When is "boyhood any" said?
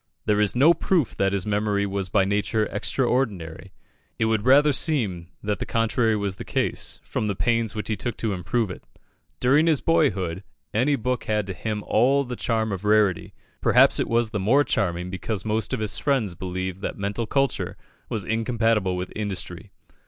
9.79-10.95